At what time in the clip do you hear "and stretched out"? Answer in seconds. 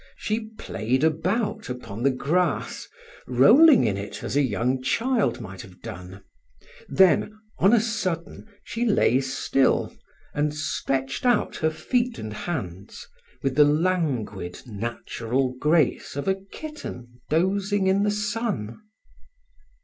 10.33-11.57